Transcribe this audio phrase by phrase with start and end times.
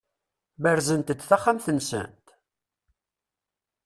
[0.63, 2.25] Berzent-d taxxamt-nsent?